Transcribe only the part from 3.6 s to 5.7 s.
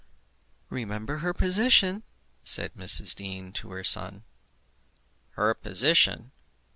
her son. "Her